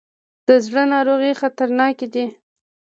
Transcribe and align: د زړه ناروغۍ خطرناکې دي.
د 0.47 0.49
زړه 0.65 0.83
ناروغۍ 0.93 1.33
خطرناکې 1.41 2.07
دي. 2.13 2.25